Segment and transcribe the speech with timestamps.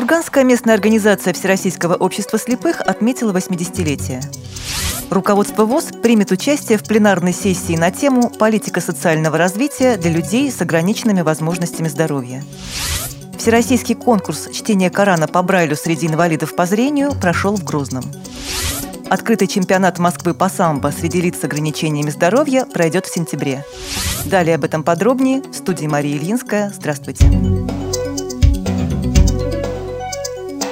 [0.00, 4.22] Курганская местная организация Всероссийского общества слепых отметила 80-летие.
[5.10, 10.62] Руководство ВОЗ примет участие в пленарной сессии на тему «Политика социального развития для людей с
[10.62, 12.42] ограниченными возможностями здоровья».
[13.36, 18.04] Всероссийский конкурс чтения Корана по Брайлю среди инвалидов по зрению прошел в Грозном.
[19.10, 23.66] Открытый чемпионат Москвы по самбо среди лиц с ограничениями здоровья пройдет в сентябре.
[24.24, 26.72] Далее об этом подробнее в студии Мария Ильинская.
[26.74, 27.26] Здравствуйте.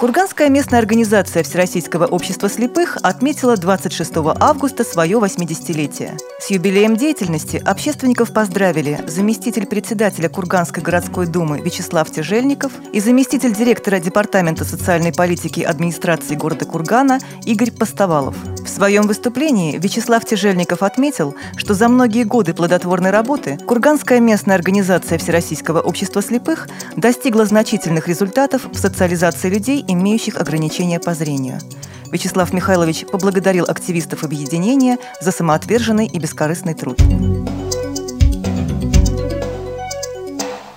[0.00, 6.16] Курганская местная организация Всероссийского общества слепых отметила 26 августа свое 80-летие.
[6.40, 14.00] С юбилеем деятельности общественников поздравили заместитель председателя Курганской городской думы Вячеслав Тяжельников и заместитель директора
[14.00, 18.34] Департамента социальной политики администрации города Кургана Игорь Постовалов.
[18.64, 25.18] В своем выступлении Вячеслав Тяжельников отметил, что за многие годы плодотворной работы Курганская местная организация
[25.18, 31.58] Всероссийского общества слепых достигла значительных результатов в социализации людей имеющих ограничения по зрению.
[32.10, 37.00] Вячеслав Михайлович поблагодарил активистов объединения за самоотверженный и бескорыстный труд.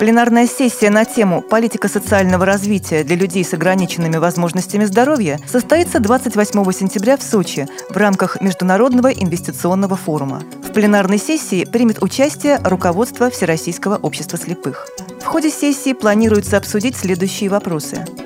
[0.04, 6.72] Пленарная сессия на тему «Политика социального развития для людей с ограниченными возможностями здоровья» состоится 28
[6.73, 10.44] сентября в Сочи в рамках Международного инвестиционного форума.
[10.61, 14.89] В пленарной сессии примет участие руководство Всероссийского общества слепых.
[15.22, 18.06] В ходе сессии планируется обсудить следующие вопросы–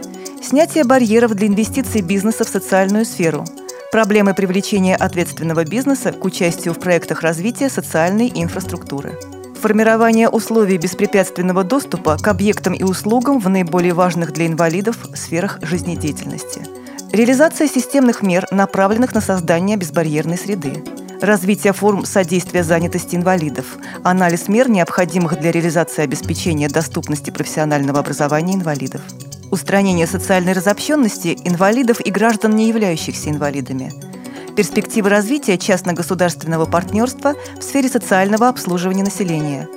[0.47, 3.43] Снятие барьеров для инвестиций бизнеса в социальную сферу.
[3.91, 9.19] Проблемы привлечения ответственного бизнеса к участию в проектах развития социальной инфраструктуры.
[9.61, 16.61] Формирование условий беспрепятственного доступа к объектам и услугам в наиболее важных для инвалидов сферах жизнедеятельности.
[17.11, 20.81] Реализация системных мер, направленных на создание безбарьерной среды.
[21.19, 23.65] Развитие форм содействия занятости инвалидов.
[24.01, 29.01] Анализ мер, необходимых для реализации обеспечения доступности профессионального образования инвалидов
[29.51, 33.93] устранение социальной разобщенности инвалидов и граждан, не являющихся инвалидами,
[34.55, 39.67] перспективы развития частно-государственного партнерства в сфере социального обслуживания населения,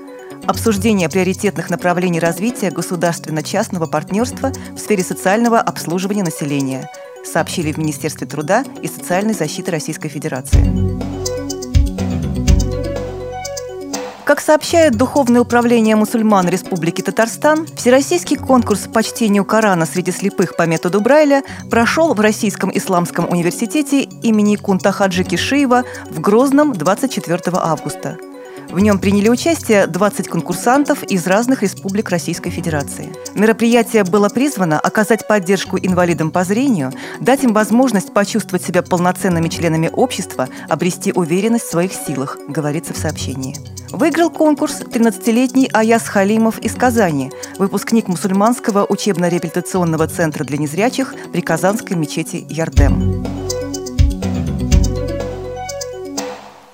[0.46, 6.90] обсуждение приоритетных направлений развития государственно-частного партнерства в сфере социального обслуживания населения,
[7.24, 11.19] сообщили в Министерстве труда и социальной защиты Российской Федерации.
[14.30, 20.68] Как сообщает Духовное управление мусульман Республики Татарстан, Всероссийский конкурс по чтению Корана среди слепых по
[20.68, 28.18] методу Брайля прошел в Российском исламском университете имени Кунта Хаджи Кишиева в Грозном 24 августа.
[28.68, 33.10] В нем приняли участие 20 конкурсантов из разных республик Российской Федерации.
[33.34, 39.90] Мероприятие было призвано оказать поддержку инвалидам по зрению, дать им возможность почувствовать себя полноценными членами
[39.92, 43.56] общества, обрести уверенность в своих силах, говорится в сообщении.
[43.90, 51.96] Выиграл конкурс 13-летний Аяс Халимов из Казани, выпускник мусульманского учебно-реабилитационного центра для незрячих при Казанской
[51.96, 53.39] мечети Ярдем.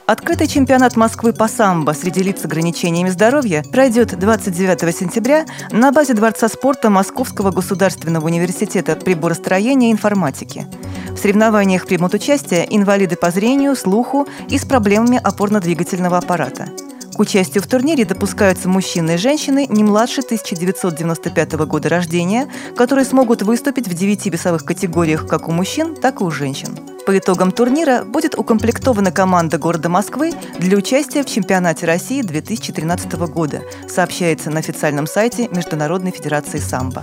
[0.06, 6.14] Открытый чемпионат Москвы по самбо среди лиц с ограничениями здоровья пройдет 29 сентября на базе
[6.14, 10.64] Дворца спорта Московского государственного университета приборостроения и информатики.
[11.10, 16.68] В соревнованиях примут участие инвалиды по зрению, слуху и с проблемами опорно-двигательного аппарата–
[17.16, 22.46] к участию в турнире допускаются мужчины и женщины не младше 1995 года рождения,
[22.76, 26.76] которые смогут выступить в девяти весовых категориях как у мужчин, так и у женщин.
[27.06, 33.62] По итогам турнира будет укомплектована команда города Москвы для участия в чемпионате России 2013 года,
[33.88, 37.02] сообщается на официальном сайте Международной Федерации самбо.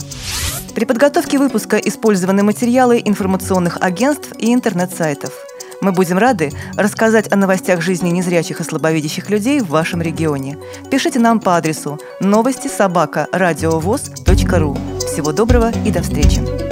[0.75, 5.31] При подготовке выпуска использованы материалы информационных агентств и интернет-сайтов–
[5.83, 10.57] мы будем рады рассказать о новостях жизни незрячих и слабовидящих людей в вашем регионе.
[10.89, 14.77] Пишите нам по адресу новости собака ру.
[14.99, 16.62] Всего доброго и до встречи!